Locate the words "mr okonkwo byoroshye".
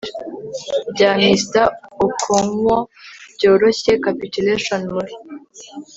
1.21-3.91